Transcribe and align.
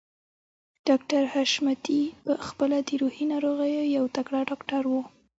ډاکټر 0.87 1.21
حشمتي 1.33 2.01
په 2.25 2.33
خپله 2.47 2.77
د 2.87 2.89
روحي 3.01 3.25
ناروغيو 3.33 3.83
يو 3.97 4.05
تکړه 4.15 4.39
ډاکټر 4.49 4.83
و. 4.87 4.93